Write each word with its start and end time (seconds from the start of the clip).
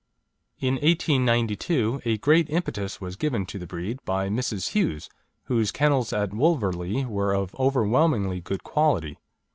In 0.59 0.77
1892 0.77 2.01
a 2.05 2.17
great 2.17 2.49
impetus 2.49 2.99
was 2.99 3.15
given 3.15 3.45
to 3.45 3.59
the 3.59 3.67
breed 3.67 3.99
by 4.03 4.29
Mrs. 4.29 4.69
Hughes, 4.69 5.09
whose 5.43 5.71
kennels 5.71 6.11
at 6.11 6.33
Wolverley 6.33 7.05
were 7.05 7.35
of 7.35 7.53
overwhelmingly 7.59 8.41
good 8.41 8.63
quality. 8.63 9.19